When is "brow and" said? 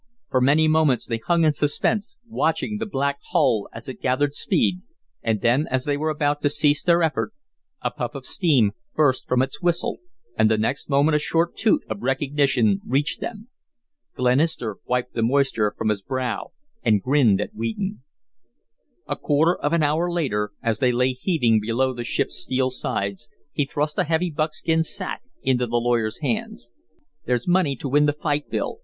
16.01-17.03